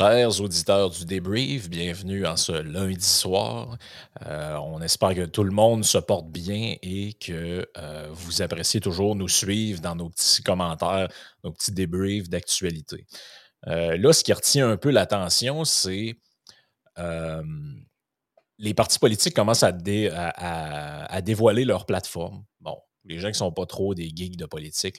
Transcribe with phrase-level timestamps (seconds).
[0.00, 3.76] Chers auditeurs du débrief, bienvenue en ce lundi soir.
[4.24, 8.80] Euh, on espère que tout le monde se porte bien et que euh, vous appréciez
[8.80, 11.08] toujours nous suivre dans nos petits commentaires,
[11.44, 13.04] nos petits débriefs d'actualité.
[13.66, 16.16] Euh, là, ce qui retient un peu l'attention, c'est
[18.56, 19.72] les partis politiques commencent à,
[21.22, 22.44] dévoiler leur plateforme.
[22.60, 24.96] Bon, les gens qui ne sont pas trop des geeks de politique,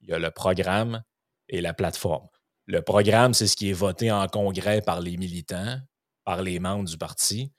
[0.00, 1.02] il y a le programme
[1.48, 2.28] et la plateforme.
[2.66, 5.78] Le programme, c'est ce qui est voté en congrès par les militants,
[6.24, 7.52] par les membres du parti.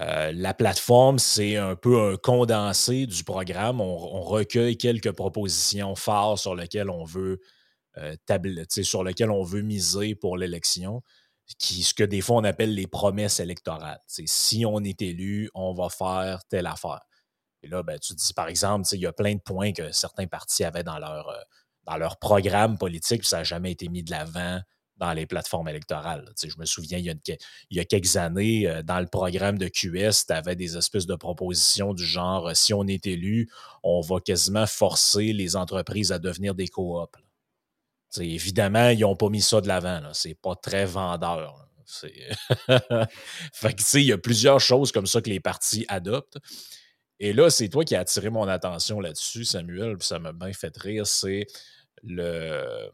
[0.00, 3.80] Euh, la plateforme, c'est un peu un condensé du programme.
[3.80, 7.40] On, recueille quelques propositions phares sur lesquelles on veut
[7.96, 8.14] euh,
[8.82, 11.02] sur lesquelles on veut miser pour l'élection,
[11.46, 13.98] ce que des fois on appelle les promesses électorales.
[14.06, 17.00] si on est élu, on va faire telle affaire.
[17.62, 20.26] Et là, ben, tu dis, par exemple, il y a plein de points que certains
[20.26, 21.40] partis avaient dans leur, euh,
[21.84, 24.60] dans leur programme politique, puis ça n'a jamais été mis de l'avant
[24.98, 26.32] dans les plateformes électorales.
[26.42, 27.16] je me souviens, il
[27.70, 31.14] y, a quelques années, euh, dans le programme de QS, tu avais des espèces de
[31.14, 33.48] propositions du genre si on est élu,
[33.82, 37.16] on va quasiment forcer les entreprises à devenir des coops.
[38.16, 40.00] Évidemment, ils n'ont pas mis ça de l'avant.
[40.12, 41.68] C'est pas très vendeur.
[43.52, 46.38] fait il y a plusieurs choses comme ça que les partis adoptent.
[47.20, 50.52] Et là, c'est toi qui as attiré mon attention là-dessus, Samuel, puis ça m'a bien
[50.52, 51.06] fait rire.
[51.06, 51.46] C'est
[52.04, 52.90] le,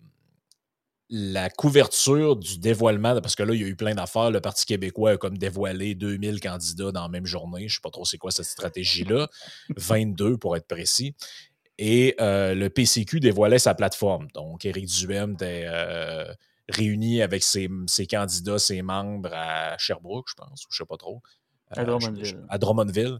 [1.10, 4.30] la couverture du dévoilement, parce que là, il y a eu plein d'affaires.
[4.30, 7.60] Le Parti québécois a comme dévoilé 2000 candidats dans la même journée.
[7.60, 9.28] Je ne sais pas trop c'est quoi cette stratégie-là.
[9.76, 11.14] 22 pour être précis.
[11.76, 14.28] Et euh, le PCQ dévoilait sa plateforme.
[14.32, 16.32] Donc, Éric Duhem était euh,
[16.68, 17.68] réuni avec ses,
[18.08, 21.20] candidats, ses membres à Sherbrooke, je pense, ou je ne sais pas trop.
[21.70, 22.40] à Drummondville.
[22.48, 23.18] À Drummondville.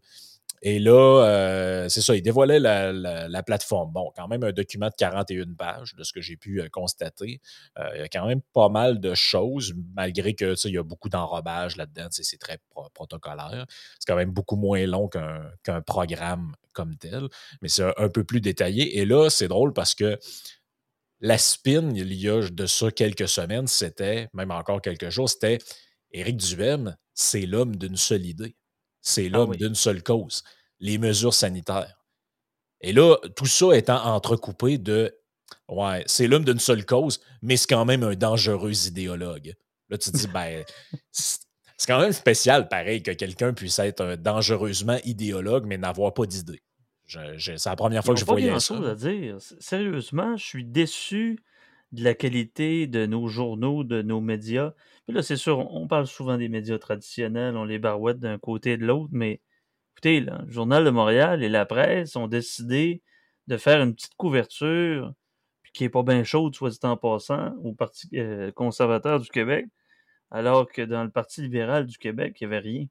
[0.67, 3.93] Et là, euh, c'est ça, il dévoilait la, plateforme.
[3.93, 7.43] Bon, quand même un document de 41 pages, de ce que j'ai pu euh, constater.
[7.79, 10.83] Euh, il y a quand même pas mal de choses, malgré que il y a
[10.83, 12.07] beaucoup d'enrobage là-dedans.
[12.11, 12.59] C'est très
[12.95, 13.67] protocolaire.
[13.99, 17.29] C'est quand même beaucoup moins long qu'un programme comme tel,
[17.61, 18.99] mais c'est un, peu plus détaillé.
[18.99, 20.19] Et là, c'est drôle parce que
[21.21, 25.59] la spin, il y a de ça quelques semaines, c'était, même encore quelques jours, c'était
[26.11, 28.57] Éric Duhem, c'est l'homme d'une seule idée
[29.05, 30.43] c'est ah l'homme d'une seule cause,
[30.81, 32.03] les mesures sanitaires.
[32.81, 35.15] Et là, tout ça étant entrecoupé de
[35.69, 39.55] Ouais, c'est l'homme d'une seule cause, mais c'est quand même un dangereux idéologue.
[39.89, 40.65] Là, tu te dis, ben,
[41.13, 46.63] c'est quand même spécial, pareil, que quelqu'un puisse être dangereusement idéologue, mais n'avoir pas d'idée.
[47.07, 48.75] C'est la première fois que je voyais ça.
[48.75, 49.37] chose à dire.
[49.61, 51.39] Sérieusement, je suis déçu
[51.93, 54.73] de la qualité de nos journaux, de nos médias.
[55.07, 58.73] Puis là, c'est sûr, on parle souvent des médias traditionnels, on les barouette d'un côté
[58.73, 59.41] et de l'autre, mais
[59.93, 63.03] écoutez, le Journal de Montréal et la presse ont décidé
[63.47, 65.13] de faire une petite couverture
[65.75, 69.67] qui est pas bien chaude, soit dit en passant, au Parti euh, conservateur du Québec,
[70.31, 72.87] alors que dans le Parti libéral du Québec, il n'y avait rien.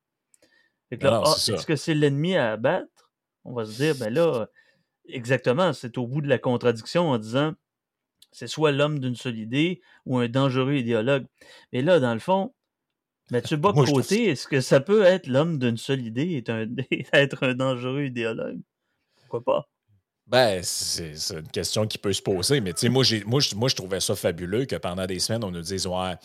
[1.02, 3.12] Ah, est-ce que c'est l'ennemi à abattre?
[3.46, 4.48] On va se dire, ben là,
[5.08, 7.54] exactement, c'est au bout de la contradiction en disant
[8.34, 11.26] c'est soit l'homme d'une seule idée ou un dangereux idéologue.
[11.72, 12.54] Mais là, dans le fond,
[13.32, 17.54] Mathieu Bock côté, est-ce que ça peut être l'homme d'une seule idée et être un
[17.54, 18.60] dangereux idéologue?
[19.22, 19.70] Pourquoi pas?
[20.28, 23.76] Ben, c'est une question qui peut se poser, mais tu sais, moi, moi, moi, je
[23.76, 26.16] trouvais ça fabuleux que pendant des semaines, on nous dise Ouais,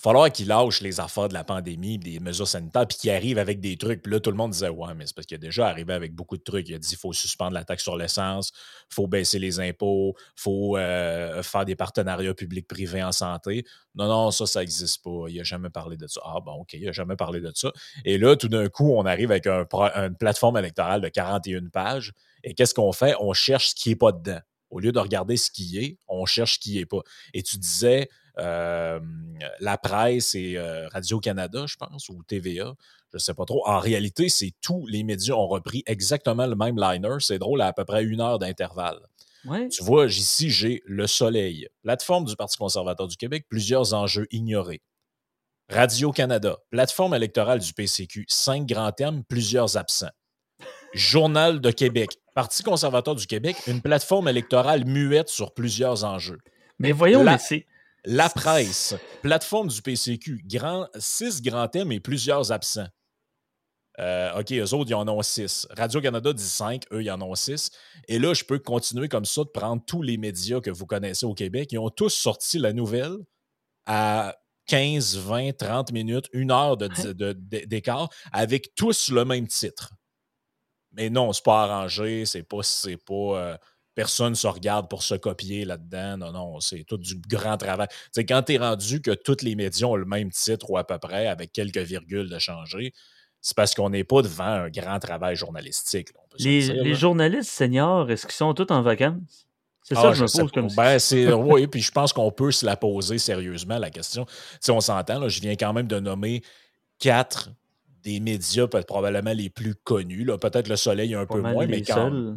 [0.00, 3.60] falloir qu'il lâche les affaires de la pandémie, des mesures sanitaires, puis qu'il arrive avec
[3.60, 4.02] des trucs.
[4.02, 6.14] Puis là, tout le monde disait Ouais, mais c'est parce qu'il a déjà arrivé avec
[6.14, 6.68] beaucoup de trucs.
[6.68, 8.52] Il a dit il faut suspendre la taxe sur l'essence,
[8.90, 13.64] il faut baisser les impôts, il faut euh, faire des partenariats publics-privés en santé.
[13.96, 15.26] Non, non, ça, ça n'existe pas.
[15.28, 16.20] Il n'a jamais parlé de ça.
[16.24, 17.72] Ah, bon, OK, il n'a jamais parlé de ça.
[18.04, 22.12] Et là, tout d'un coup, on arrive avec une plateforme électorale de 41 pages.
[22.44, 23.14] Et qu'est-ce qu'on fait?
[23.18, 24.40] On cherche ce qui n'est pas dedans.
[24.70, 27.00] Au lieu de regarder ce qui est, on cherche ce qui n'est pas.
[27.32, 28.08] Et tu disais,
[28.38, 29.00] euh,
[29.60, 32.74] la presse et euh, Radio-Canada, je pense, ou TVA,
[33.10, 33.66] je ne sais pas trop.
[33.66, 37.16] En réalité, c'est tous les médias ont repris exactement le même liner.
[37.20, 39.00] C'est drôle, à, à peu près une heure d'intervalle.
[39.70, 44.82] Tu vois, ici, j'ai Le Soleil, plateforme du Parti conservateur du Québec, plusieurs enjeux ignorés.
[45.70, 50.10] Radio-Canada, plateforme électorale du PCQ, cinq grands thèmes, plusieurs absents.
[50.94, 56.38] Journal de Québec, Parti conservateur du Québec, une plateforme électorale muette sur plusieurs enjeux.
[56.78, 57.66] Mais voyons, la, mais
[58.04, 62.88] La presse, plateforme du PCQ, grand, six grands thèmes et plusieurs absents.
[63.98, 65.66] Euh, OK, eux autres, ils en ont six.
[65.70, 67.70] Radio-Canada dit cinq, eux, ils en ont six.
[68.06, 71.26] Et là, je peux continuer comme ça de prendre tous les médias que vous connaissez
[71.26, 71.72] au Québec.
[71.72, 73.16] Ils ont tous sorti la nouvelle
[73.86, 74.36] à
[74.66, 79.90] 15, 20, 30 minutes, une heure d'écart, avec tous le même titre.
[80.92, 83.56] Mais non, c'est pas arrangé, c'est pas, c'est pas euh,
[83.98, 86.18] personne ne se regarde pour se copier là-dedans.
[86.18, 87.88] Non, non, c'est tout du grand travail.
[88.12, 90.86] C'est quand tu es rendu que tous les médias ont le même titre ou à
[90.86, 92.92] peu près, avec quelques virgules de changer,
[93.40, 96.10] c'est parce qu'on n'est pas devant un grand travail journalistique.
[96.38, 99.48] les, journalistes seniors, est-ce qu'ils sont tous en vacances?
[99.82, 100.98] C'est ça ah, que je me pose comme ben,
[101.52, 104.26] Oui, puis je pense qu'on peut se la poser sérieusement, la question.
[104.60, 106.42] Si on s'entend, je viens quand même de nommer
[107.00, 107.50] quatre
[108.04, 110.24] des médias probablement les plus connus.
[110.40, 112.36] Peut-être le Soleil un peu moins, mais quand,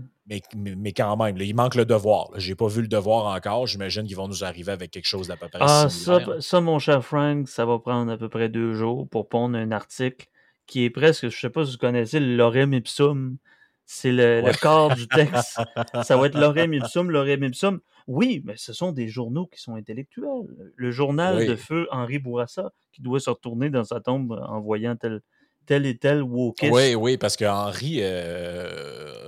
[0.56, 1.38] mais, mais, quand, même.
[1.38, 2.30] il manque le devoir.
[2.38, 3.68] Je n'ai pas vu le devoir encore.
[3.68, 6.80] J'imagine qu'ils vont nous arriver avec quelque chose d'à peu près ah, ça, ça, mon
[6.80, 10.28] cher Frank, ça va prendre à peu près deux jours pour pondre un article
[10.68, 13.38] qui est presque, je ne sais pas si vous connaissez, le lorem ipsum.
[13.86, 15.60] C'est le, corps du texte.
[16.04, 17.82] ça va être lorem ipsum, lorem ipsum.
[18.08, 20.48] Oui, mais ce sont des journaux qui sont intellectuels.
[20.76, 24.96] Le journal de feu Henri Bourassa, qui doit se retourner dans sa tombe en voyant
[24.96, 25.20] tel,
[25.66, 26.72] tel et tel wokiste.
[26.72, 29.21] Oui, oui, parce que Henri, euh,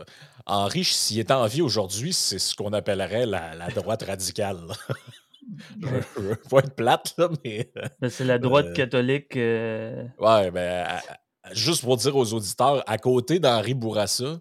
[0.45, 4.59] Henri s'il est en vie aujourd'hui, c'est ce qu'on appellerait la, droite radicale.
[6.49, 7.71] pas être plate, là, mais.
[8.09, 9.35] c'est la droite euh, catholique.
[9.37, 10.05] Euh...
[10.19, 10.87] Ouais, ben,
[11.51, 14.39] juste pour dire aux auditeurs, à côté d'Henri Bourassa,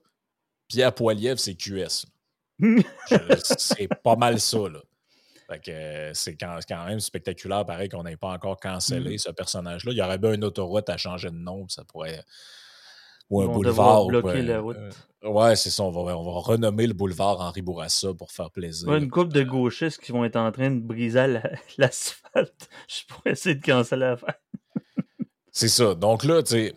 [0.69, 2.07] Pierre Poilievre, c'est QS.
[3.59, 4.81] c'est pas mal ça, là.
[6.15, 9.19] c'est quand, même spectaculaire, pareil, qu'on n'ait pas encore cancellé mm.
[9.19, 9.93] ce personnage-là.
[9.93, 12.25] Il y aurait bien une autoroute à changer de nom, ça pourrait.
[13.33, 14.07] Ou un boulevard.
[14.07, 14.77] bloquer la route.
[15.25, 15.83] Euh, ouais, c'est ça.
[15.83, 18.95] On va, on va, renommer le boulevard Henri Bourassa pour faire plaisir.
[18.95, 21.41] une couple de euh, gauchistes qui vont être en train de briser
[21.79, 22.69] l'asphalte.
[22.89, 24.35] Je pourrais essayer de canceller l'affaire.
[25.51, 25.95] c'est ça.
[25.95, 26.75] Donc là, tu sais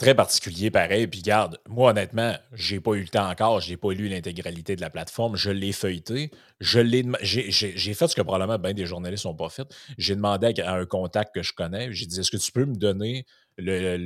[0.00, 1.06] très particulier, pareil.
[1.06, 4.80] Puis garde, moi, honnêtement, j'ai pas eu le temps encore, j'ai pas lu l'intégralité de
[4.80, 9.26] la plateforme, je l'ai feuilleté, je l'ai j'ai fait ce que probablement bien des journalistes
[9.26, 9.68] n'ont pas fait.
[9.98, 12.74] J'ai demandé à, un contact que je connais, j'ai dit Est-ce que tu peux me
[12.74, 13.26] donner
[13.60, 13.96] le,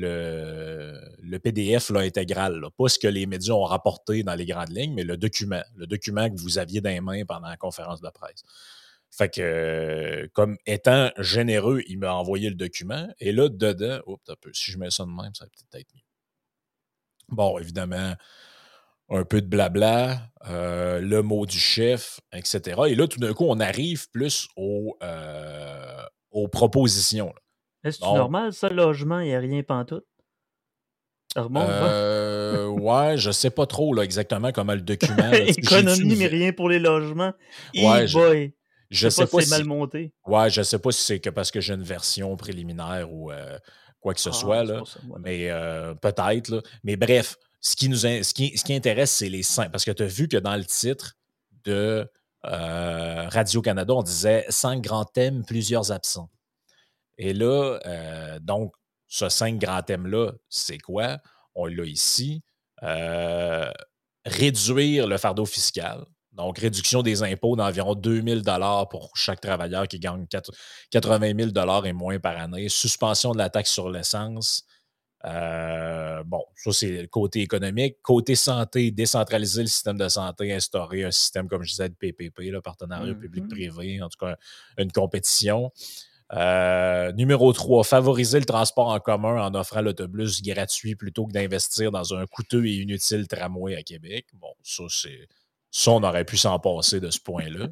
[1.23, 4.95] le, PDF là, intégral, pas ce que les médias ont rapporté dans les grandes lignes,
[4.95, 8.09] mais le document, le document que vous aviez dans les mains pendant la conférence de
[8.11, 8.43] presse.
[9.11, 13.06] Fait que, comme étant généreux, il m'a envoyé le document.
[13.21, 14.01] Et là, dedans,
[14.53, 16.03] si je mets ça de même, ça va peut-être être mieux.
[17.29, 18.15] Bon, évidemment,
[19.11, 22.83] un peu de blabla, euh, le mot du chef, etc.
[22.89, 27.33] Et là, tout d'un coup, on arrive plus euh, aux propositions.
[27.84, 30.04] Est-ce normal, ça, logement, il n'y a rien pantoute?
[31.36, 35.32] Remonte, euh, ouais, je sais pas trop là, exactement comment le document.
[35.32, 37.32] Économie, mais rien pour les logements.
[37.75, 38.54] Ouais, boy.
[38.90, 40.12] Je sais pas, si c'est mal monté.
[40.26, 43.58] Ouais, je sais pas si c'est que parce que j'ai une version préliminaire ou euh,
[44.00, 44.64] quoi que ce ah, soit.
[44.64, 44.82] Là.
[45.20, 46.62] mais euh, peut-être.
[46.84, 49.72] Mais bref, ce qui nous ce qui, ce qui intéresse, c'est les cinq.
[49.72, 51.14] Parce que tu as vu que dans le titre
[51.64, 52.08] de
[52.44, 56.31] euh, Radio-Canada, on disait cinq grands thèmes, plusieurs absents.
[57.19, 57.78] Et là,
[58.40, 58.72] donc,
[59.06, 61.19] ce cinq grands thèmes-là, c'est quoi?
[61.55, 62.43] On l'a ici.
[64.25, 66.05] réduire le fardeau fiscal.
[66.34, 70.26] Donc, réduction des impôts d'environ 2000 dollars pour chaque travailleur qui gagne
[70.90, 72.69] 80 000 dollars et moins par année.
[72.69, 74.64] Suspension de la taxe sur l'essence.
[75.25, 77.99] Euh, bon, ça, c'est le côté économique.
[78.02, 82.50] Côté santé, décentraliser le système de santé, instaurer un système, comme je disais, de PPP,
[82.50, 83.19] le partenariat mm-hmm.
[83.20, 84.37] public-privé, en tout cas,
[84.76, 85.70] une compétition.
[86.32, 91.91] Euh, numéro 3, favoriser le transport en commun en offrant l'autobus gratuit plutôt que d'investir
[91.91, 94.26] dans un coûteux et inutile tramway à Québec.
[94.35, 95.29] Bon, ça, c'est
[95.71, 97.67] ça, on aurait pu s'en passer de ce point-là.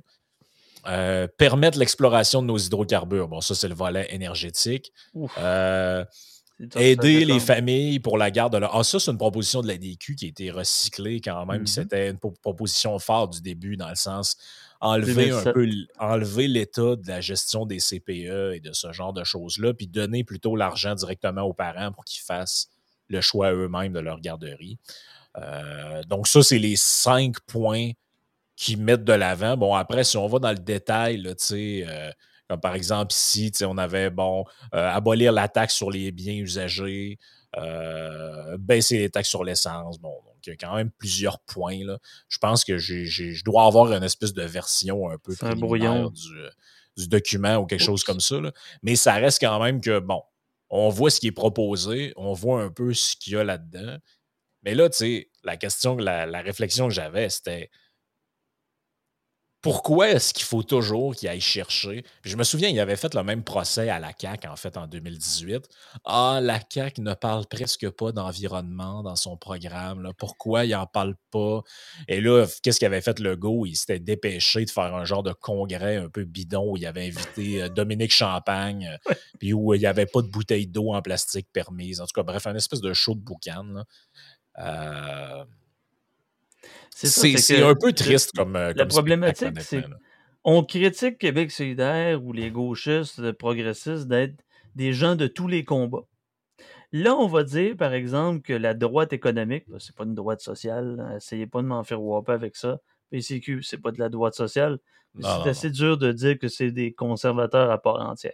[0.88, 3.28] Euh, permettre l'exploration de nos hydrocarbures.
[3.28, 4.92] Bon, ça, c'est le volet énergétique.
[5.38, 6.04] Euh,
[6.76, 8.74] aider les familles pour la garde de leur.
[8.74, 11.62] Ah, ça, c'est une proposition de la DQ qui a été recyclée quand même.
[11.62, 11.66] Mm-hmm.
[11.66, 14.36] C'était une proposition forte du début, dans le sens
[14.82, 19.22] enlever un peu enlever l'état de la gestion des CPE et de ce genre de
[19.22, 22.68] choses-là, puis donner plutôt l'argent directement aux parents pour qu'ils fassent
[23.08, 24.78] le choix eux-mêmes de leur garderie.
[25.38, 27.92] Euh, donc, ça, c'est les cinq points
[28.56, 29.56] qui mettent de l'avant.
[29.56, 32.10] Bon, après, si on va dans le détail, tu sais, euh,
[32.48, 37.18] comme par exemple ici, on avait, bon, euh, abolir la taxe sur les biens usagés,
[38.58, 39.98] baisser les taxes sur l'essence.
[39.98, 40.14] Bon,
[40.46, 41.84] y a quand même plusieurs points.
[41.84, 41.98] Là.
[42.28, 46.30] Je pense que je dois avoir une espèce de version un peu un du,
[46.96, 48.36] du, document ou quelque chose comme ça.
[48.82, 50.22] Mais ça reste quand même que, bon,
[50.70, 53.98] on voit ce qui est proposé, on voit un peu ce qu'il y a là-dedans.
[54.62, 57.70] Mais là, tu sais, la question, la, la réflexion que j'avais, c'était
[59.62, 62.04] pourquoi est-ce qu'il faut toujours qu'il aille chercher?
[62.24, 64.88] je me souviens, il avait fait le même procès à la CAQ, en fait, en
[64.88, 65.68] 2018.
[66.04, 70.02] Ah, la CAQ ne parle presque pas d'environnement dans son programme.
[70.02, 70.12] Là.
[70.18, 71.62] Pourquoi il n'en parle pas?
[72.08, 73.64] Et là, qu'est-ce qu'il avait fait le go?
[73.64, 77.06] Il s'était dépêché de faire un genre de congrès un peu bidon où il avait
[77.06, 78.98] invité euh, Dominique Champagne,
[79.38, 82.00] puis où il n'y avait pas de bouteille d'eau en plastique permise.
[82.00, 83.84] En tout cas, bref, un espèce de show de boucan.
[84.58, 85.44] Euh,
[86.90, 88.56] C'est un peu triste comme.
[88.56, 89.84] Euh, la problématique, c'est
[90.44, 96.06] on critique Québec solidaire ou les gauchistes, progressistes d'être des gens de tous les combats.
[96.90, 101.14] Là, on va dire, par exemple, que la droite économique, c'est pas une droite sociale,
[101.16, 102.80] essayez pas de m'en faire whopper avec ça.
[103.10, 104.78] PCQ, c'est pas de la droite sociale.
[105.20, 108.32] C'est assez dur de dire que c'est des conservateurs à part entière.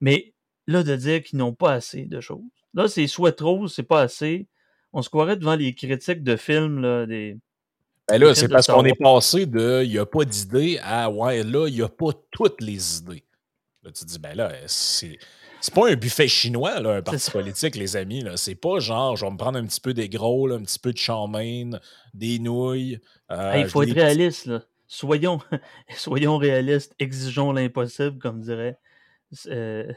[0.00, 0.32] Mais
[0.66, 2.40] là, de dire qu'ils n'ont pas assez de choses.
[2.74, 4.48] Là, c'est soit trop, c'est pas assez.
[4.92, 7.36] On se croirait devant les critiques de films, là, des.
[8.08, 11.44] Ben là, c'est parce qu'on est passé de il n'y a pas d'idées à ouais,
[11.44, 13.24] là, il n'y a pas toutes les idées.
[13.82, 15.18] Là, tu te dis, ben là, c'est.
[15.60, 18.24] C'est pas un buffet chinois, là, un parti politique, les amis.
[18.36, 20.92] C'est pas genre, je vais me prendre un petit peu des gros, un petit peu
[20.92, 21.80] de chamaine,
[22.14, 23.00] des nouilles.
[23.32, 24.46] Euh, il faut être réaliste.
[24.46, 24.62] Là.
[24.86, 25.40] Soyons,
[25.96, 28.78] soyons réalistes, exigeons l'impossible, comme dirait
[29.48, 29.92] euh,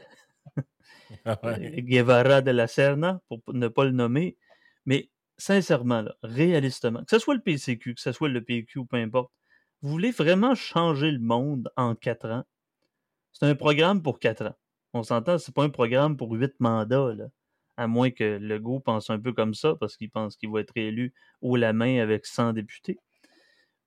[1.24, 4.36] Guevara de la Serna, pour ne pas le nommer.
[4.84, 8.96] Mais sincèrement, réalistement, que ce soit le PCQ, que ce soit le PQ ou peu
[8.96, 9.32] importe,
[9.80, 12.44] vous voulez vraiment changer le monde en quatre ans?
[13.32, 14.56] C'est un programme pour quatre ans.
[14.92, 17.26] On s'entend, c'est pas un programme pour huit mandats, là.
[17.78, 20.76] À moins que Legault pense un peu comme ça, parce qu'il pense qu'il va être
[20.76, 22.98] élu haut la main avec 100 députés.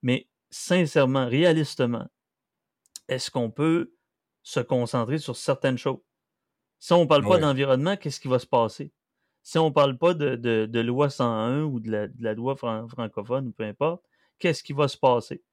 [0.02, 2.08] Mais sincèrement, réalistement,
[3.08, 3.94] est-ce qu'on peut
[4.42, 6.00] se concentrer sur certaines choses?
[6.80, 8.92] Si on ne parle pas d'environnement, qu'est-ce qui va se passer?
[9.46, 14.04] Si on ne parle pas de, loi 101 ou de la, loi francophone, peu importe,
[14.40, 15.44] qu'est-ce qui va se passer?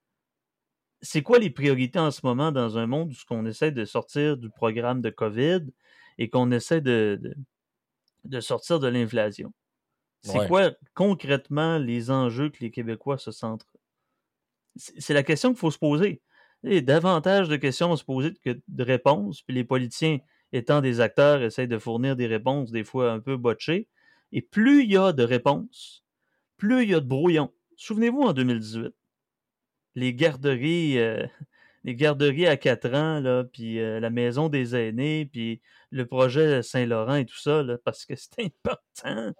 [1.03, 4.37] c'est quoi les priorités en ce moment dans un monde où on essaie de sortir
[4.37, 5.67] du programme de COVID
[6.17, 7.21] et qu'on essaie de,
[8.25, 9.53] de, sortir de l'inflation?
[10.23, 13.67] C'est quoi concrètement les enjeux que les Québécois se centrent?
[14.77, 16.23] C'est la question qu'il faut se poser.
[16.63, 20.19] Il y a davantage de questions à se poser que de réponses, puis les politiciens,
[20.53, 23.89] étant des acteurs, essayent de fournir des réponses des fois un peu botchées.
[24.33, 26.05] Et plus il y a de réponses,
[26.57, 27.53] plus il y a de brouillons.
[27.77, 28.95] Souvenez-vous en 2018,
[29.95, 31.27] les garderies, euh,
[31.85, 36.63] les garderies à quatre ans, là, puis euh, la maison des aînés, puis le projet
[36.63, 39.33] Saint-Laurent et tout ça, parce que c'est important.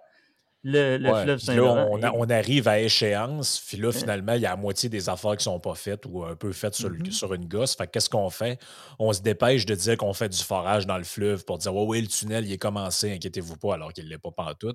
[0.65, 1.99] Le, fleuve Saint-Laurent.
[2.15, 5.47] On, arrive à échéance, puis là, finalement, il y a la moitié des affaires qui
[5.49, 7.11] ne sont pas faites ou un peu faites sur, mm-hmm.
[7.11, 7.75] sur une gosse.
[7.75, 8.59] Fait qu'est-ce qu'on fait?
[8.97, 11.85] On se dépêche de dire qu'on fait du forage dans le fleuve pour dire, ouais,
[11.85, 14.73] oui, le tunnel, il est commencé, inquiétez-vous pas, alors qu'il ne l'est pas partout.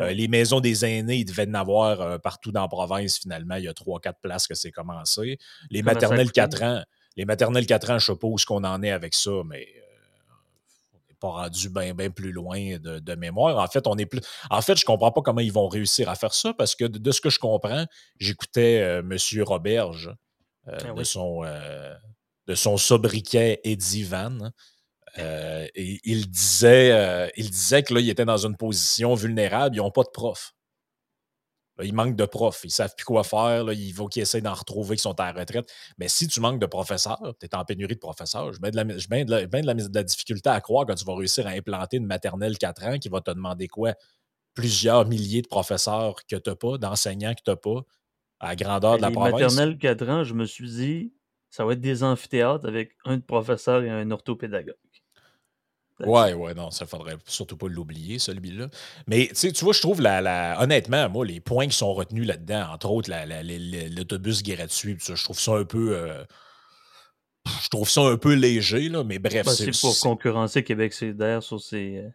[0.00, 3.56] Euh, les maisons des aînés, il devait en avoir euh, partout dans la province, finalement.
[3.56, 5.38] Il y a trois, quatre places que c'est commencé.
[5.70, 6.82] Les maternelles 4 ans,
[7.16, 9.66] les maternelles 4 ans, je sais pas où ce qu'on en est avec ça, mais
[11.20, 13.58] pas rendu bien ben plus loin de, mémoire.
[13.58, 14.20] En fait, on est plus.
[14.50, 17.10] En fait, je comprends pas comment ils vont réussir à faire ça parce que de,
[17.10, 17.86] ce que je comprends,
[18.18, 19.42] j'écoutais euh, M.
[19.42, 20.14] Roberge
[20.68, 21.94] euh, ah de, son, euh,
[22.46, 24.50] de son sobriquet Eddie Van.
[25.16, 29.90] et il disait, il disait que là, il était dans une position vulnérable, ils n'ont
[29.90, 30.52] pas de prof
[31.82, 34.40] il manque de profs, ils ne savent plus quoi faire, là, il faut qu'ils essaient
[34.40, 35.70] d'en retrouver qui sont à la retraite.
[35.98, 38.76] Mais si tu manques de professeurs, tu es en pénurie de professeurs, j'ai bien de,
[38.76, 42.84] la, de, la, difficulté à croire que tu vas réussir à implanter une maternelle 4
[42.84, 43.94] ans qui va te demander quoi?
[44.54, 47.84] Plusieurs milliers de professeurs que tu n'as pas, d'enseignants que tu n'as pas,
[48.40, 49.32] à la grandeur de la province.
[49.32, 51.12] maternelle 4 ans, je me suis dit,
[51.50, 54.74] ça va être des amphithéâtres avec un professeur et un orthopédagogue.
[56.06, 58.68] Ouais, ouais, non, ça faudrait surtout pas l'oublier, celui-là.
[59.06, 62.90] Mais tu vois, je trouve, la, honnêtement, moi, les points qui sont retenus là-dedans, entre
[62.90, 63.10] autres,
[63.96, 65.96] l'autobus gratuit, je trouve ça un peu.
[65.96, 66.24] Euh,
[67.62, 69.46] je trouve ça un peu léger, là, mais bref.
[69.46, 72.08] Ben, c'est pour concurrencer Québec solidaire sur ses, euh,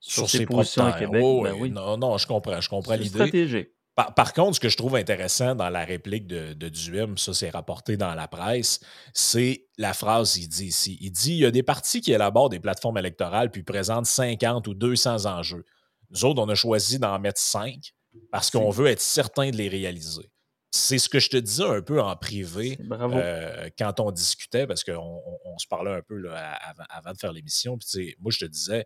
[0.00, 1.22] sur, ses, positions à Québec.
[1.22, 1.70] ben oui.
[1.70, 3.08] Non, non, je comprends, je comprends l'idée.
[3.08, 3.70] stratégique.
[4.14, 7.50] Par, contre, ce que je trouve intéressant dans la réplique de, de Duhem, ça c'est
[7.50, 8.78] rapporté dans la presse,
[9.12, 10.98] c'est la phrase qu'il dit ici.
[11.00, 14.68] Il dit il y a des partis qui élaborent des plateformes électorales puis présentent 50
[14.68, 15.64] ou 200 enjeux.
[16.10, 17.92] Nous autres, on a choisi d'en mettre 5
[18.30, 20.30] parce qu'on veut être certain de les réaliser.
[20.70, 24.84] C'est ce que je te disais un peu en privé euh, quand on discutait, parce
[24.84, 27.78] qu'on on, se parlait un peu avant, avant, de faire l'émission.
[28.20, 28.84] Moi, je te disais,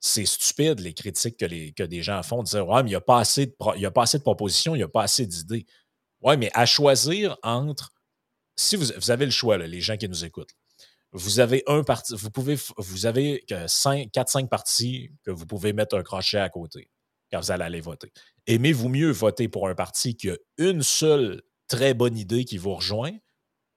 [0.00, 2.92] c'est stupide les critiques que, les, que des gens font, de dire Ouais, mais il
[2.92, 5.66] n'y a, pas assez de propositions, il n'y a pas assez d'idées.
[6.20, 7.92] Oui, mais à choisir entre.
[8.56, 10.54] Si vous, vous avez le choix, les gens qui nous écoutent,
[11.12, 16.02] vous avez un parti, vous pouvez, vous avez 4-5 partis que vous pouvez mettre un
[16.02, 16.90] crochet à côté
[17.30, 18.12] quand vous allez aller voter.
[18.46, 22.74] Aimez-vous mieux voter pour un parti qui a une seule très bonne idée qui vous
[22.74, 23.12] rejoint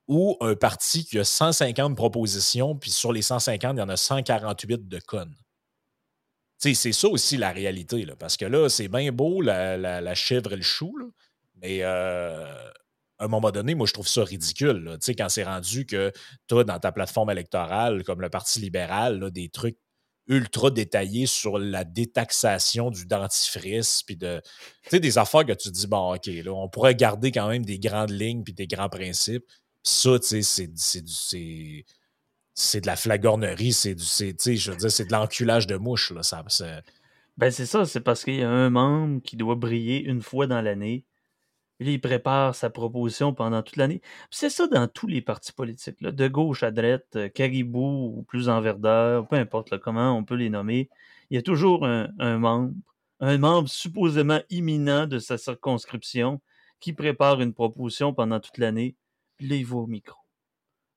[0.07, 3.97] ou un parti qui a 150 propositions, puis sur les 150, il y en a
[3.97, 5.35] 148 de connes?
[6.61, 10.57] C'est ça aussi la réalité, là, parce que là, c'est bien beau la, chèvre et
[10.57, 10.95] le chou,
[11.61, 12.69] mais euh,
[13.17, 14.97] à un moment donné, moi, je trouve ça ridicule.
[15.17, 16.11] Quand c'est rendu que
[16.47, 19.77] tu as dans ta plateforme électorale, comme le Parti libéral, des trucs
[20.27, 24.41] ultra détaillé sur la détaxation du dentifrice, puis de.
[24.91, 28.11] Des affaires que tu dis, bon, OK, là, on pourrait garder quand même des grandes
[28.11, 29.45] lignes puis des grands principes.
[29.83, 31.85] ça, tu sais, c'est
[32.61, 36.23] c'est de la flagornerie, c'est du, je veux dire, c'est de l'enculage de mouche, là.
[36.23, 36.43] Ça,
[37.37, 40.47] ben, c'est ça, c'est parce qu'il y a un membre qui doit briller une fois
[40.47, 41.05] dans l'année.
[41.79, 44.01] il prépare sa proposition pendant toute l'année.
[44.29, 48.49] C'est ça dans tous les partis politiques, de gauche à droite, euh, caribou ou plus
[48.49, 50.89] en verdeur, peu importe comment on peut les nommer.
[51.31, 52.73] Il y a toujours un, membre,
[53.21, 56.41] un membre supposément imminent de sa circonscription
[56.79, 58.95] qui prépare une proposition pendant toute l'année.
[59.37, 60.20] Puis là, il va au micro.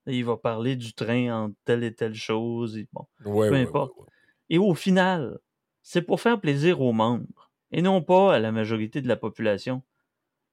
[0.07, 2.77] Il va parler du train en telle et telle chose.
[2.77, 3.93] Et bon, peu importe.
[4.49, 5.39] et au final,
[5.81, 9.83] c'est pour faire plaisir aux membres et non pas à la majorité de la population.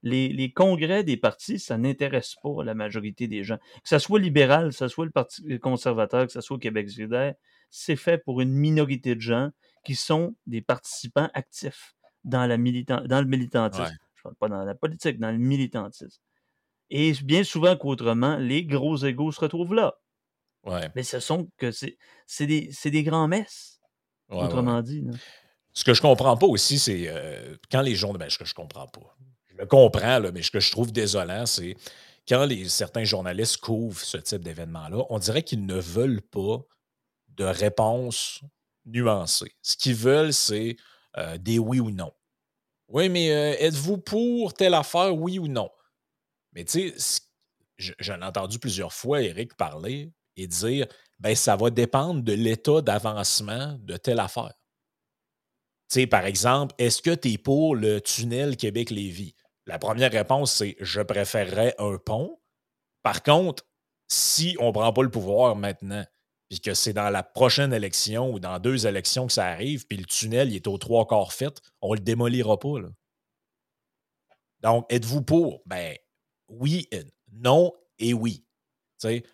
[0.05, 3.57] Les, congrès des partis, ça n'intéresse pas la majorité des gens.
[3.57, 6.89] Que ce soit libéral, que ce soit le Parti conservateur, que ce soit au Québec
[6.89, 7.35] solidaire,
[7.69, 9.51] c'est fait pour une minorité de gens
[9.85, 11.95] qui sont des participants actifs
[12.25, 13.97] dans, la dans le militantisme.
[14.15, 16.21] Je ne parle pas dans la politique, dans le militantisme.
[16.95, 19.95] Et bien souvent qu'autrement, les gros égaux se retrouvent là.
[20.95, 23.81] Mais ce sont que c'est des, des grands messes
[24.29, 25.03] autrement dit.
[25.73, 28.19] Ce que je comprends pas aussi, c'est euh, quand les journalistes.
[28.19, 29.17] Ben, ce que je comprends pas.
[29.47, 31.75] Je le comprends, là, mais ce que je trouve désolant, c'est
[32.27, 36.59] quand les, certains journalistes couvrent ce type d'événement-là, on dirait qu'ils ne veulent pas
[37.29, 38.41] de réponses
[38.85, 39.55] nuancées.
[39.63, 40.77] Ce qu'ils veulent, c'est
[41.17, 42.11] euh, des oui ou non.
[42.87, 45.71] Oui, mais euh, êtes-vous pour telle affaire, oui ou non?
[46.53, 47.21] Mais tu sais,
[47.77, 50.87] j'en ai entendu plusieurs fois Eric parler et dire
[51.19, 54.53] ben, ça va dépendre de l'état d'avancement de telle affaire.
[55.89, 59.35] Tu sais, par exemple, est-ce que tu es pour le tunnel Québec-Lévis?
[59.65, 62.39] La première réponse, c'est je préférerais un pont.
[63.03, 63.63] Par contre,
[64.07, 66.05] si on ne prend pas le pouvoir maintenant,
[66.49, 69.97] puis que c'est dans la prochaine élection ou dans deux élections que ça arrive, puis
[69.97, 72.75] le tunnel il est aux trois quarts fait, on ne le démolira pas.
[74.61, 75.61] Donc, êtes-vous pour?
[75.65, 75.95] Ben,
[76.47, 76.89] oui,
[77.31, 78.43] non et oui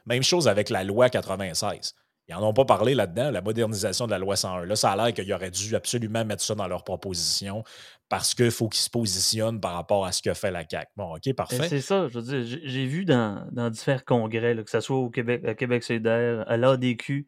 [0.05, 1.95] même chose avec la loi 96.
[2.27, 4.65] Ils n'en ont pas parlé là-dedans, la modernisation de la loi 101.
[4.65, 7.63] Là, ça a l'air qu'il aurait dû absolument mettre ça dans leur proposition
[8.07, 10.91] parce qu'il faut qu'ils se positionnent par rapport à ce que fait la CAQ.
[10.95, 11.67] Bon, OK, parfait.
[11.67, 15.43] C'est ça, je veux dire, j'ai vu dans, différents congrès, que ce soit au Québec,
[15.45, 17.27] à Québec solidaire, à l'ADQ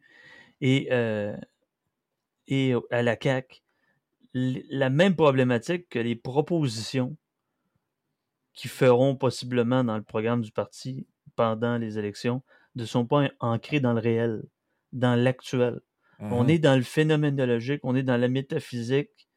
[0.60, 1.36] et, euh,
[2.46, 3.60] et à la CAQ,
[4.34, 7.16] la même problématique que les propositions
[8.54, 12.42] qui feront possiblement dans le programme du parti pendant les élections
[12.74, 14.42] ne sont pas ancrés dans le réel,
[14.92, 15.80] dans l'actuel.
[16.20, 19.28] On mmh est dans le phénoménologique, on est dans la métaphysique,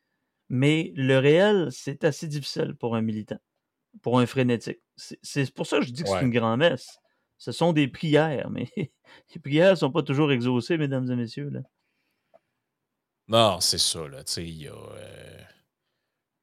[0.50, 3.40] mais le réel, c'est assez difficile pour un militant,
[4.04, 4.82] pour un frénétique.
[4.96, 7.00] C'est pour ça que je dis que c'est une grand-messe.
[7.38, 11.50] Ce sont des prières, mais les prières ne sont pas toujours exaucées, mesdames et messieurs.
[11.50, 11.62] Là.
[13.28, 14.08] Non, c'est ça.
[14.08, 14.24] Là.
[14.38, 15.42] Il y, a, euh,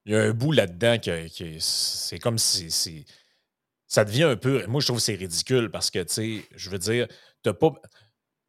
[0.06, 1.26] y a un bout là-dedans que,
[1.58, 3.06] c'est comme si
[3.86, 4.66] ça devient un peu.
[4.66, 7.06] Moi, je trouve que c'est ridicule parce que, tu sais, je veux dire,
[7.42, 7.72] t'as pas.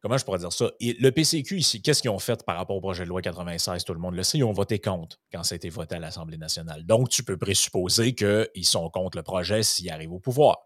[0.00, 0.70] Comment je pourrais dire ça?
[0.80, 3.84] le PCQ ici, qu'est-ce qu'ils ont fait par rapport au projet de loi 96?
[3.84, 5.98] Tout le monde le sait, ils ont voté contre quand ça a été voté à
[5.98, 6.84] l'Assemblée nationale.
[6.84, 10.58] Donc, tu peux présupposer qu'ils sont contre le projet s'ils arrivent au pouvoir.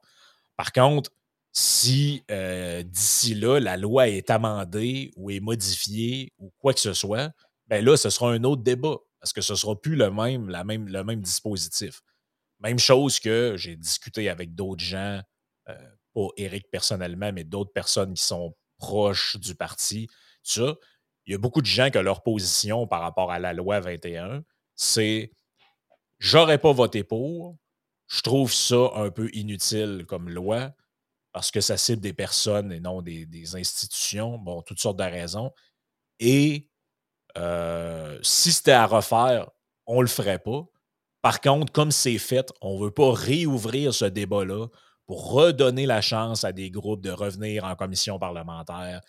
[0.57, 1.11] Par contre,
[1.53, 6.93] si euh, d'ici là, la loi est amendée ou est modifiée ou quoi que ce
[6.93, 7.31] soit,
[7.69, 10.49] ben là, ce sera un autre débat parce que ce ne sera plus le même,
[10.49, 12.03] la même, le même dispositif.
[12.61, 15.21] Même chose que j'ai discuté avec d'autres gens,
[15.69, 20.09] euh, pas Eric personnellement, mais d'autres personnes qui sont proches du parti.
[20.43, 20.75] Ça,
[21.27, 24.43] il y a beaucoup de gens que leur position par rapport à la loi 21,
[24.75, 25.33] c'est
[26.19, 27.57] j'aurais pas voté pour.
[28.07, 30.73] Je trouve ça un peu inutile comme loi
[31.33, 34.39] parce que ça cible des personnes et non des, institutions.
[34.39, 35.53] Bon, toutes sortes de raisons.
[36.19, 36.69] Et
[37.39, 39.51] euh, si c'était à refaire,
[39.87, 40.67] on le ferait pas.
[41.23, 44.67] Par contre, comme c'est fait, on ne veut pas réouvrir ce débat-là
[45.07, 49.01] pour redonner la chance à des groupes de revenir en commission parlementaire.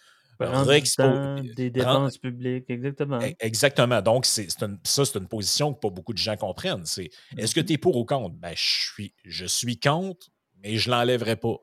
[1.56, 3.20] des dépenses publiques, exactement.
[3.20, 4.02] E, exactement.
[4.02, 6.86] Donc, ça, c'est une position que pas beaucoup de gens comprennent.
[6.86, 7.66] C'est est-ce que mm-hmm.
[7.66, 8.36] tu es pour ou contre?
[8.36, 10.28] Ben, je suis, je suis contre,
[10.64, 11.58] mais je ne l'enlèverai pas.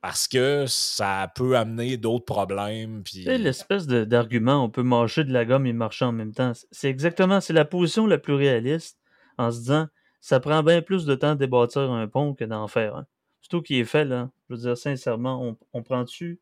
[0.00, 3.02] Parce que ça peut amener d'autres problèmes.
[3.02, 3.24] Puis...
[3.24, 6.52] l'espèce d'argument, on peut marcher de la gomme et marcher en même temps.
[6.70, 8.98] C'est exactement, c'est la position la plus réaliste
[9.38, 9.88] en se disant
[10.20, 13.06] ça prend bien plus de temps de débâtir un pont que d'en faire un.
[13.40, 14.30] Surtout qui est fait, là.
[14.48, 16.40] Je veux dire, sincèrement, on, prend-tu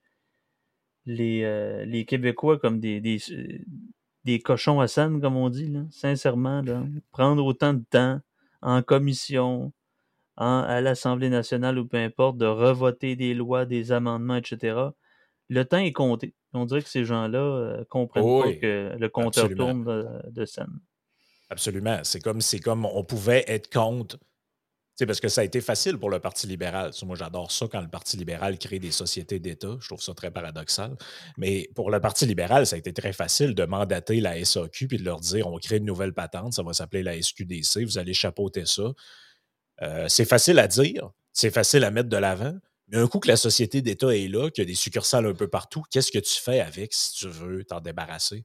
[1.05, 3.19] les, euh, les Québécois comme des, des,
[4.25, 5.83] des, cochons à scène, comme on dit, là?
[5.91, 6.85] Sincèrement, là.
[7.13, 8.21] Prendre autant de temps
[8.63, 9.73] en commission,
[10.37, 14.79] à l'Assemblée nationale ou peu importe, de revoter des lois, des amendements, etc.
[15.49, 16.35] Le temps est compté.
[16.53, 19.85] On dirait que ces gens-là ne comprennent pas que le compteur tourne
[20.31, 20.81] de, scène.
[21.51, 22.01] Absolument.
[22.03, 24.19] C'est comme, comme on pouvait être contre
[25.05, 26.93] parce que ça a été facile pour le Parti libéral.
[27.05, 29.77] Moi, j'adore ça quand le Parti libéral crée des sociétés d'État.
[29.79, 30.97] Je trouve ça très paradoxal.
[31.37, 34.97] Mais pour le Parti libéral, ça a été très facile de mandater la SAQ puis
[34.97, 38.15] de leur dire on crée une nouvelle patente, ça va s'appeler la SQDC, vous allez
[38.15, 38.93] chapeauter ça.
[39.83, 42.55] Euh, c'est facile à dire, c'est facile à mettre de l'avant.
[42.89, 45.35] Mais un coup que la société d'État est là, qu'il y a des succursales un
[45.35, 48.45] peu partout, qu'est-ce que tu fais avec si tu veux t'en débarrasser?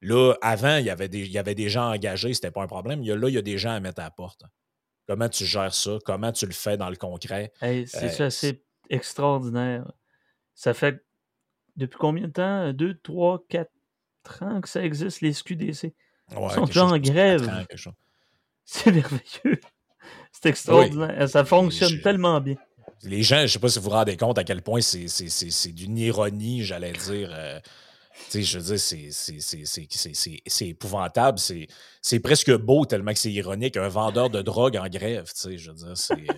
[0.00, 2.66] Là, avant, il y avait des, il y avait des gens engagés, c'était pas un
[2.66, 3.02] problème.
[3.02, 4.42] là, il y a des gens à mettre à la porte.
[5.06, 5.98] Comment tu gères ça?
[6.04, 7.52] Comment tu le fais dans le concret?
[7.60, 9.90] c'est euh, assez extraordinaire.
[10.54, 11.04] Ça fait
[11.76, 12.72] depuis combien de temps?
[12.72, 13.70] Deux, trois, quatre
[14.40, 15.94] ans que ça existe, les SQDC.
[16.30, 17.66] Ils sont déjà en grève.
[18.64, 19.60] C'est merveilleux.
[20.32, 21.28] C'est extraordinaire.
[21.28, 22.56] Ça fonctionne tellement bien.
[23.02, 25.72] Les gens, je ne sais pas si vous vous rendez compte à quel point c'est
[25.72, 27.30] d'une ironie, j'allais dire.
[27.32, 27.58] Euh,
[28.32, 31.38] je veux dire, c'est épouvantable.
[32.00, 33.76] C'est presque beau tellement que c'est ironique.
[33.76, 36.14] Un vendeur de drogue en grève, je veux dire, c'est.
[36.14, 36.34] Euh,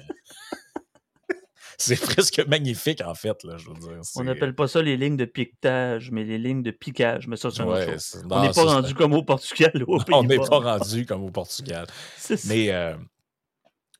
[1.78, 3.44] c'est presque magnifique, en fait.
[3.44, 6.62] Là, je veux dire, on n'appelle pas ça les lignes de piquetage, mais les lignes
[6.62, 7.28] de piquage.
[7.28, 7.96] Mais ça, c'est ouais,
[8.30, 9.84] On n'est pas rendu comme au Portugal.
[10.12, 11.86] on n'est pas rendu comme au Portugal.
[12.46, 12.94] mais euh,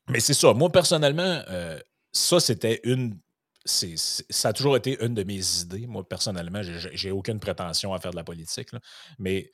[0.09, 0.53] mais c'est ça.
[0.53, 1.79] Moi, personnellement, euh,
[2.11, 3.19] ça, c'était une
[3.65, 5.87] ça a toujours été une de mes idées.
[5.87, 8.69] Moi, personnellement, j'ai aucune prétention à faire de la politique.
[9.19, 9.51] mais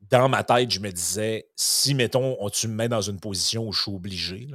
[0.00, 3.68] dans ma tête, je me disais, si, mettons, on, tu me mets dans une position
[3.68, 4.48] où je suis obligé,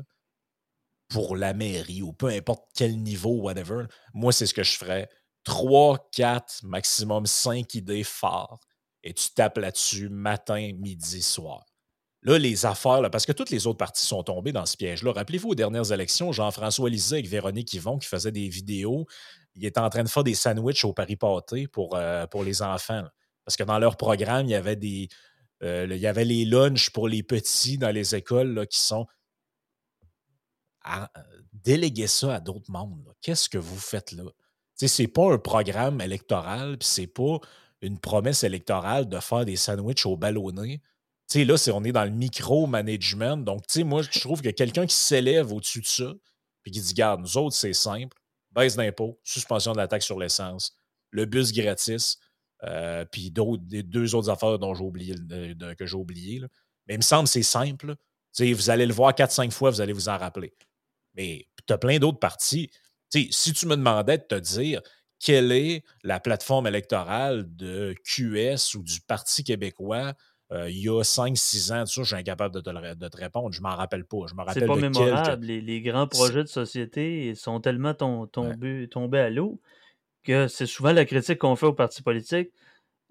[1.12, 5.10] pour la mairie ou peu importe quel niveau, whatever, moi, c'est ce que je ferais.
[5.44, 8.60] Trois, quatre, maximum cinq idées phares
[9.04, 11.66] et tu tapes là-dessus matin, midi, soir.
[12.24, 15.12] Là, les affaires, parce que toutes les autres parties sont tombées dans ce piège-là.
[15.12, 19.08] Rappelez-vous aux dernières élections, Jean-François Lisée avec Véronique Yvon qui faisait des vidéos.
[19.56, 23.04] Il était en train de faire des sandwichs au Paris Pâté pour, euh, les enfants.
[23.44, 25.10] Parce que dans leur programme, il y avait des.
[25.64, 29.08] Euh, il y avait les lunchs pour les petits dans les écoles qui sont.
[30.84, 31.12] À,
[31.54, 33.14] déléguer ça à d'autres mondes.
[33.22, 34.24] Qu'est-ce que vous faites là?
[34.76, 37.38] C'est pas un programme électoral, puis c'est pas
[37.82, 40.82] une promesse électorale de faire des sandwichs au ballonné
[41.36, 43.38] là, on est dans le micro-management.
[43.38, 46.14] Donc, moi, je trouve que quelqu'un qui s'élève au-dessus de ça,
[46.64, 48.18] puis qui dit, garde, nous autres, c'est simple,
[48.52, 50.78] baisse d'impôts, suspension de la taxe sur l'essence,
[51.10, 52.20] le bus gratis,
[52.64, 55.16] euh, puis deux autres affaires dont j'ai oublié,
[55.78, 56.42] que j'ai oublié.
[56.88, 57.96] Mais il me semble que c'est simple.
[58.40, 60.54] vous allez le voir 4-5 fois, vous allez vous en rappeler.
[61.16, 62.70] Mais tu as plein d'autres parties.
[63.10, 64.82] sais, si tu me demandais de te dire
[65.20, 70.14] quelle est la plateforme électorale de QS ou du Parti québécois
[70.52, 73.54] euh, il y a 5-6 ans, je suis incapable de te, répondre.
[73.54, 74.26] Je m'en rappelle pas.
[74.28, 75.46] Je me rappelle C'est pas mémorable.
[75.46, 79.62] Les, grands projets de société sont tellement tombés, à l'eau
[80.24, 82.52] que c'est souvent la critique qu'on fait aux partis politiques.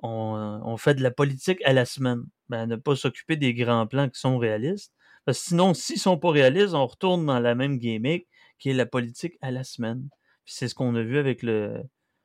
[0.03, 2.24] On, fait de la politique à la semaine.
[2.48, 4.92] Ben, ne pas s'occuper des grands plans qui sont réalistes.
[5.24, 8.26] Parce que sinon, s'ils ne sont pas réalistes, on retourne dans la même gimmick
[8.59, 10.09] qui est la politique à la semaine.
[10.44, 11.83] c'est ce qu'on a vu avec le,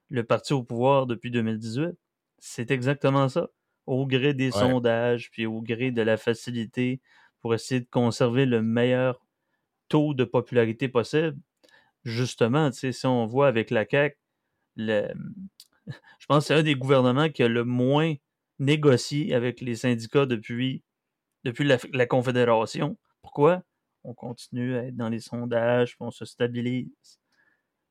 [0.10, 1.91] le parti au pouvoir depuis 2018.
[2.39, 3.49] C'est exactement ça
[3.86, 7.02] au gré des sondages, puis au gré de la facilité
[7.41, 9.21] pour essayer de conserver le meilleur
[9.88, 11.38] taux de popularité possible.
[12.04, 14.17] Justement, si on voit avec la CAQ,
[14.76, 15.08] le,
[16.19, 18.15] je pense que c'est un des gouvernements qui a le moins
[18.60, 20.84] négocié avec les syndicats depuis,
[21.43, 22.98] depuis la, Confédération.
[23.21, 23.63] Pourquoi?
[24.04, 27.19] On continue à être dans les sondages, puis on se stabilise.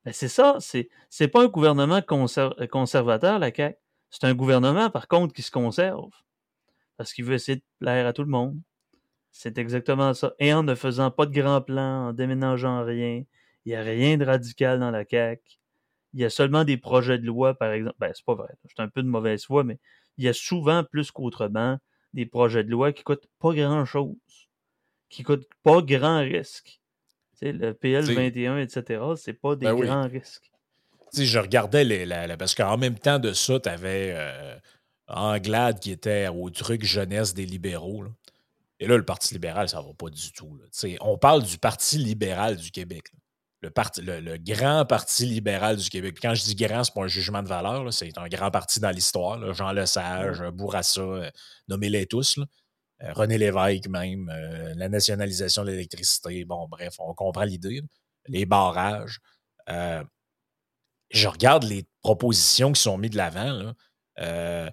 [0.05, 3.77] Ben c'est ça, c'est, c'est pas un gouvernement conservateur, la CAQ.
[4.09, 6.11] C'est un gouvernement, par contre, qui se conserve
[6.97, 8.59] parce qu'il veut essayer de plaire à tout le monde.
[9.31, 10.33] C'est exactement ça.
[10.39, 13.23] Et en ne faisant pas de grands plans, en déménageant rien,
[13.65, 15.41] il n'y a rien de radical dans la CAQ.
[16.13, 17.97] Il y a seulement des projets de loi, par exemple.
[17.99, 18.53] Ben, c'est pas vrai.
[18.65, 19.77] Je un peu de mauvaise foi, mais
[20.17, 21.77] il y a souvent, plus qu'autrement,
[22.13, 24.15] des projets de loi qui coûtent pas grand-chose,
[25.09, 26.79] qui coûtent pas grand risque.
[27.37, 30.54] Tu sais, le PL 21, etc., c'est pas des ben grands risques
[31.23, 34.57] je regardais les, parce qu'en même temps de ça, tu avais euh,
[35.07, 38.05] Anglade qui était au truc jeunesse des libéraux.
[38.79, 40.59] Et là, le Parti libéral, ça va pas du tout.
[41.01, 43.11] On parle du Parti libéral du Québec.
[43.61, 46.17] Le, parti, le, grand Parti libéral du Québec.
[46.21, 47.91] quand je dis grand, c'est pas un jugement de valeur.
[47.93, 49.53] C'est un grand parti dans l'histoire.
[49.53, 51.29] Jean Lesage, Bourassa, euh,
[51.67, 52.37] nommez-les tous.
[53.01, 54.27] Euh, René Lévesque même,
[54.75, 56.45] la nationalisation de l'électricité.
[56.45, 57.81] Bon, bref, on comprend l'idée.
[58.27, 59.19] Les barrages
[61.09, 63.73] je regarde les propositions qui sont mises de l'avant.
[64.19, 64.69] Euh,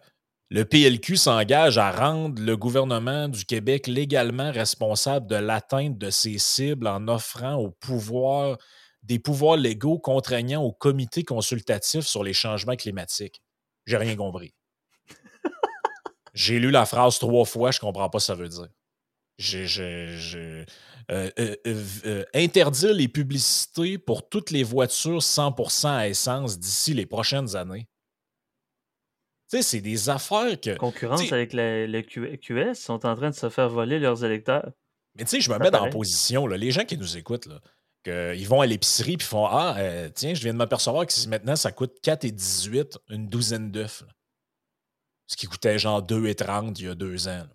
[0.51, 6.38] le PLQ s'engage à rendre le gouvernement du Québec légalement responsable de l'atteinte de ses
[6.38, 8.59] cibles en offrant au pouvoir
[9.03, 13.42] des pouvoirs légaux contraignants au comité consultatif sur les changements climatiques.
[13.87, 14.55] J'ai rien compris.
[16.35, 18.68] J'ai lu la phrase trois fois, je comprends pas ce que ça veut dire.
[21.11, 27.07] Euh, euh, euh, interdire les publicités pour toutes les voitures 100% à essence d'ici les
[27.07, 27.88] prochaines années.
[29.51, 30.77] Tu sais, c'est des affaires que.
[30.77, 34.71] Concurrence avec le QS sont en train de se faire voler leurs électeurs.
[35.16, 37.47] Mais tu sais, je me mets dans la position, là, les gens qui nous écoutent,
[37.47, 39.77] là, ils vont à l'épicerie et font Ah,
[40.14, 44.05] tiens, je viens de m'apercevoir que maintenant ça coûte 4,18 une douzaine d'œufs.
[45.27, 47.47] Ce qui coûtait genre 2,30 il y a deux ans.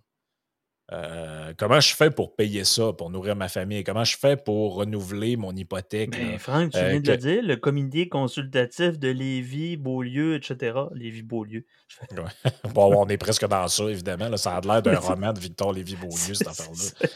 [0.94, 3.84] Euh, comment je fais pour payer ça, pour nourrir ma famille?
[3.84, 6.12] Comment je fais pour renouveler mon hypothèque?
[6.12, 10.80] Ben, Franck, tu euh, viens de le dire, le comité consultatif de Lévis, Beaulieu, etc.
[10.94, 11.66] Lévis-Beaulieu.
[12.74, 14.36] bon, on est presque dans ça, évidemment.
[14.38, 17.10] Ça a l'air d'un roman de Victor Lévis-Beaulieu, cette affaire-là.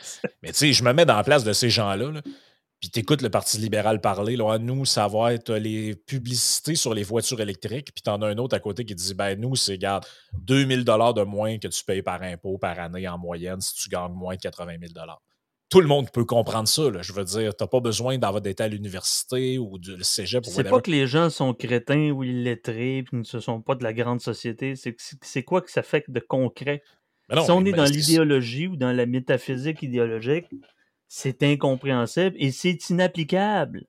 [0.43, 2.11] Mais tu sais, je me mets dans la place de ces gens-là.
[2.11, 2.21] Là
[2.81, 6.95] puis tu écoutes le Parti libéral parler, là, nous, ça va être les publicités sur
[6.95, 9.55] les voitures électriques, puis tu en as un autre à côté qui dit ben nous,
[9.55, 13.75] c'est, regarde, 2000 de moins que tu payes par impôt par année en moyenne si
[13.75, 14.93] tu gagnes moins de 80 000
[15.69, 16.83] tout le monde peut comprendre ça.
[17.01, 20.45] Je veux dire, tu n'as pas besoin d'avoir d'être à l'université ou du cégep.
[20.45, 23.83] C'est pas que les gens sont crétins ou illettrés puis ne se sont pas de
[23.83, 24.73] la grande société.
[24.75, 26.83] C'est quoi que ça fait de concret?
[27.31, 30.47] si on est dans l'idéologie ou dans la métaphysique idéologique,
[31.13, 33.83] c'est incompréhensible et c'est inapplicable.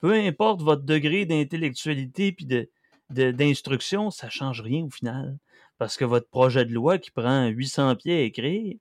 [0.00, 2.68] Peu importe votre degré d'intellectualité puis de,
[3.08, 5.38] d'instruction, ça ne change rien au final.
[5.78, 8.76] Parce que votre projet de loi qui prend 800 pieds à écrire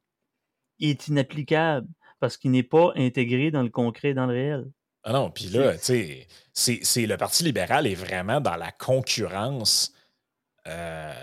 [0.81, 1.87] est inapplicable
[2.19, 4.65] parce qu'il n'est pas intégré dans le concret, dans le réel.
[5.05, 9.93] Ah non, puis là, tu sais, c'est, le Parti libéral est vraiment dans la concurrence
[10.67, 11.13] euh,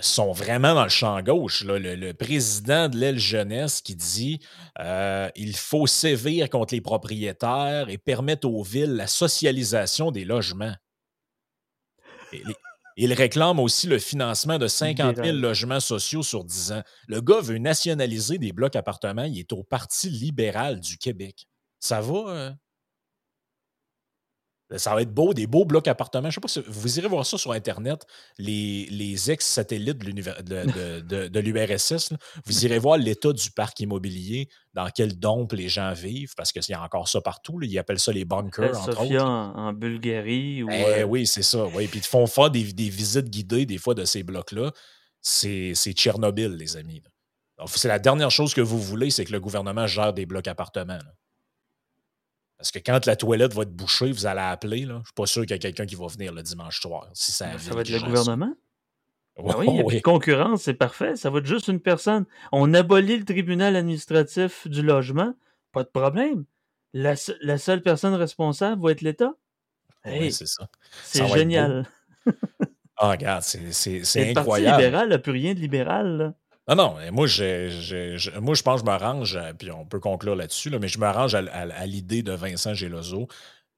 [0.00, 1.64] sont vraiment dans le champ gauche.
[1.64, 4.40] Le, président de l'aile jeunesse qui dit
[4.78, 10.74] euh, il faut sévir contre les propriétaires et permettre aux villes la socialisation des logements.
[12.96, 16.82] il réclame aussi le financement de 50 000 logements sociaux sur 10 ans.
[17.06, 19.24] Le gars veut nationaliser des blocs appartements.
[19.24, 21.46] Il est au Parti libéral du Québec.
[21.80, 22.28] Ça va?
[22.28, 22.50] Euh?
[24.76, 26.28] Ça va être beau, des beaux blocs appartements.
[26.28, 28.04] Je sais pas si vous irez voir ça sur Internet,
[28.36, 32.12] les, les ex-satellites de l'URSS.
[32.44, 36.62] Vous irez voir l'état du parc immobilier, dans quel dompe les gens vivent, parce qu'il
[36.68, 37.58] y a encore ça partout.
[37.62, 39.22] Ils appellent ça les bunkers, entre autres.
[39.22, 40.62] En, Bulgarie.
[40.62, 41.64] Ou, eh, Oui, c'est ça.
[41.74, 41.86] Oui.
[41.86, 44.72] Puis ils font faire des, visites guidées, des fois, de ces blocs-là.
[45.22, 47.02] C'est Tchernobyl, les amis.
[47.66, 50.98] C'est la dernière chose que vous voulez, c'est que le gouvernement gère des blocs appartements.
[52.58, 54.80] Parce que quand la toilette va être bouchée, vous allez appeler.
[54.80, 54.94] Là.
[54.94, 57.08] Je ne suis pas sûr qu'il y a quelqu'un qui va venir le dimanche soir.
[57.14, 58.52] Si ça, ça va être le gouvernement?
[59.38, 60.02] Ah oui, il y a oui.
[60.02, 61.14] concurrence, c'est parfait.
[61.14, 62.26] Ça va être juste une personne.
[62.50, 65.32] On abolit le tribunal administratif du logement,
[65.72, 66.44] pas de problème.
[66.92, 69.34] La, seule personne responsable va être l'État.
[70.06, 70.68] oui, c'est ça.
[71.04, 71.88] C'est génial.
[73.00, 74.32] Ah, regarde, c'est incroyable.
[74.32, 76.16] Le Parti libéral n'a plus rien de libéral.
[76.16, 76.34] Là.
[76.68, 80.00] Non, non, moi, je, moi, je pense que je me range, euh, puis on peut
[80.00, 83.26] conclure là-dessus, mais je me range à, l'idée de Vincent Gélozo.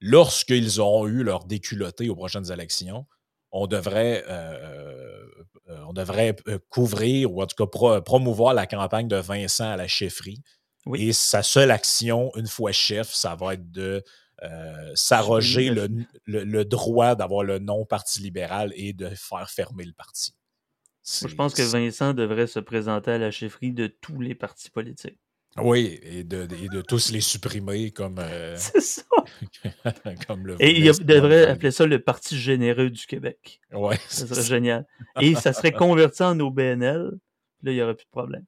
[0.00, 3.06] Lorsqu'ils auront eu leur déculotté aux prochaines élections,
[3.52, 5.24] on devrait, euh,
[5.68, 6.34] euh, on devrait
[6.68, 10.42] couvrir ou en tout cas promouvoir la campagne de Vincent à la chefferie.
[10.96, 14.02] Et sa seule action, une fois chef, ça va être de
[14.94, 15.88] s'arroger le,
[16.24, 20.32] le, droit d'avoir le nom Parti libéral et de faire fermer le parti
[21.26, 25.18] je pense que Vincent devrait se présenter à la chefferie de tous les partis politiques.
[25.56, 28.18] Oui, et de, de tous les supprimer comme.
[28.18, 29.02] Euh, C'est ça.
[30.60, 33.60] et il devrait appeler ça le Parti généreux du Québec.
[33.72, 33.96] Oui.
[34.08, 34.86] Ça serait génial.
[35.20, 37.10] Et ça serait converti en OBNL.
[37.62, 38.44] Là, il n'y aurait plus de problème.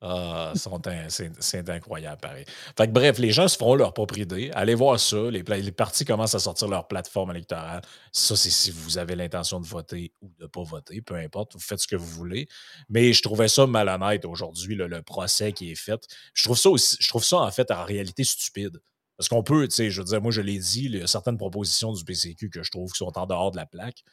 [0.00, 2.44] Ah, c'est incroyable, pareil.
[2.76, 4.50] Fait que, bref, les gens se feront leur propre idée.
[4.54, 5.28] Allez voir ça.
[5.28, 7.82] Les, les partis commencent à sortir leur plateforme électorale.
[8.12, 11.02] Ça, c'est si vous avez l'intention de voter ou de ne pas voter.
[11.02, 12.46] Peu importe, vous faites ce que vous voulez.
[12.88, 16.00] Mais je trouvais ça malhonnête aujourd'hui, le, procès qui est fait.
[16.32, 18.80] Je trouve ça aussi, je trouve ça, en fait, en réalité stupide.
[19.16, 21.08] Parce qu'on peut, tu sais, je veux dire, moi, je l'ai dit, il y a
[21.08, 24.04] certaines propositions du PCQ que je trouve qui sont en dehors de la plaque.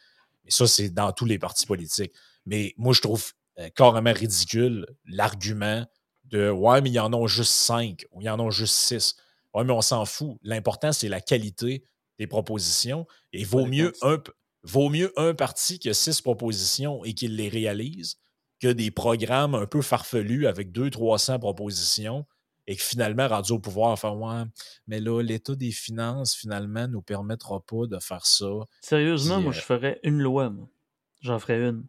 [0.44, 2.12] Mais ça, c'est dans tous les partis politiques.
[2.44, 5.86] Mais moi, je trouve euh, carrément ridicule l'argument
[6.24, 8.74] de Ouais, mais il y en a juste cinq ou il y en a juste
[8.74, 9.16] six.
[9.54, 10.38] Ouais, mais on s'en fout.
[10.42, 11.84] L'important, c'est la qualité
[12.18, 13.06] des propositions.
[13.32, 14.18] Et vaut mieux, un,
[14.62, 18.16] vaut mieux un parti qui a six propositions et qu'il les réalise
[18.60, 22.26] que des programmes un peu farfelus avec 200-300 propositions
[22.66, 24.44] et que finalement, rendu au pouvoir, enfin, ouais,
[24.88, 28.46] mais là, l'état des finances, finalement, ne nous permettra pas de faire ça.
[28.80, 30.52] Sérieusement, moi, euh je ferais une loi,
[31.22, 31.84] J'en ferais une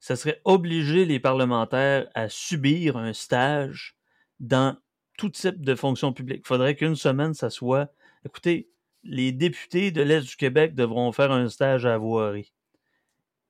[0.00, 3.96] ça serait obliger les parlementaires à subir un stage
[4.40, 4.76] dans
[5.16, 6.42] tout type de fonction publique.
[6.44, 7.92] Il faudrait qu'une semaine, ça soit,
[8.24, 8.70] écoutez,
[9.02, 12.52] les députés de l'Est du Québec devront faire un stage à voirie.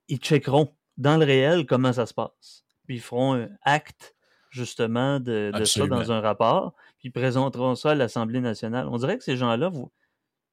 [0.08, 2.64] Ils checkeront dans le réel comment ça se passe.
[2.86, 4.14] Puis ils feront un acte
[4.50, 8.88] justement de, ça dans un rapport, puis ils présenteront ça à l'Assemblée nationale.
[8.88, 9.84] On dirait que ces gens-là ne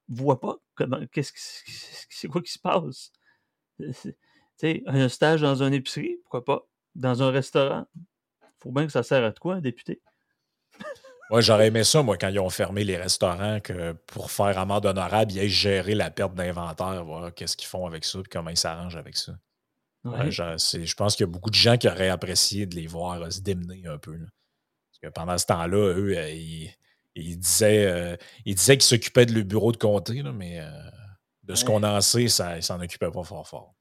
[0.09, 1.31] voient pas comment qu'est-ce
[2.09, 3.13] c'est quoi qui se passe?
[4.57, 6.67] Sais, un stage dans une épicerie, pourquoi pas?
[6.95, 7.85] Dans un restaurant.
[8.59, 10.01] Faut bien que ça sert à quoi, un député?
[11.31, 14.85] Moi, j'aurais aimé ça, moi, quand ils ont fermé les restaurants, que pour faire amende
[14.85, 18.51] honorable, ils aient géré la perte d'inventaire, voir qu'est-ce qu'ils font avec ça, puis comment
[18.51, 19.33] ils s'arrangent avec ça.
[20.03, 23.29] je pense qu'il y a beaucoup de gens qui auraient apprécié de les voir euh,
[23.31, 24.17] se démener un peu.
[24.17, 26.29] Parce que pendant ce temps-là, eux, euh,
[27.15, 28.15] ils, disaient, euh,
[28.45, 30.61] disaient qu'ils s'occupaient de le bureau de comté, mais
[31.43, 33.73] de ce qu'on en sait, ça, ils s'en occupaient pas fort fort.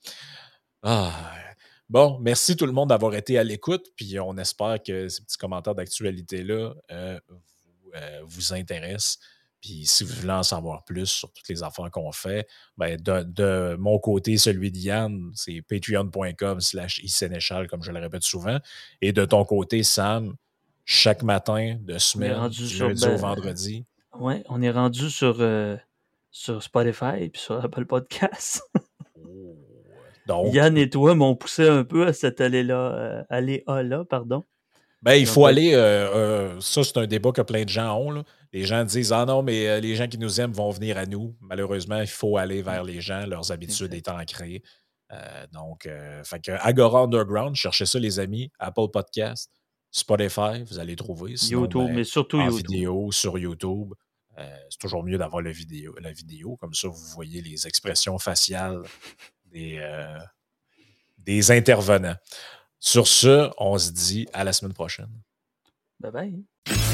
[0.84, 1.34] Ah,
[1.90, 5.36] Bon, merci tout le monde d'avoir été à l'écoute, puis on espère que ces petits
[5.36, 7.20] commentaires d'actualité-là euh,
[7.94, 9.18] euh, vous, intéressent.
[9.60, 13.76] Puis si vous voulez en savoir plus sur toutes les affaires qu'on fait, ben de,
[13.76, 18.58] mon côté, celui d'Yann, c'est patreon.com slash isénéchal, comme je le répète souvent.
[19.00, 20.34] Et de ton côté, Sam,
[20.84, 23.84] chaque matin de semaine, du lundi au ben, vendredi.
[24.18, 25.76] Oui, on est rendu sur, euh,
[26.30, 27.86] sur Spotify et sur Apple
[30.28, 34.44] Yann et toi m'ont poussé un peu à cette allée-là, euh, là pardon.
[35.02, 35.74] Ben, il faut aller.
[35.74, 38.24] Euh, euh, ça, c'est un débat que plein de gens ont.
[38.54, 41.36] Les gens disent Ah non, mais les gens qui nous aiment vont venir à nous.
[41.40, 44.62] Malheureusement, il faut aller vers les gens, leurs habitudes étant ancrées.
[45.52, 45.88] donc,
[46.24, 48.50] fait que Agora Underground, cherchez ça, les amis.
[48.58, 49.50] Apple Podcast,
[49.90, 51.34] Spotify, vous allez trouver.
[51.50, 52.70] YouTube, ben, mais surtout en YouTube.
[52.70, 53.92] vidéo sur YouTube.
[54.38, 56.56] c'est toujours mieux d'avoir la vidéo, la vidéo.
[56.56, 58.80] Comme ça, vous voyez les expressions faciales
[59.56, 60.18] euh,
[61.18, 62.16] des, intervenants.
[62.78, 65.10] Sur ce, on se dit à la semaine prochaine.
[66.00, 66.93] Bye bye.